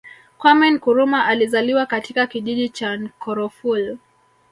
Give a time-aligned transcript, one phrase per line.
[0.37, 3.97] Kwame Nkrumah alizaliwa katika kijiji cha Nkroful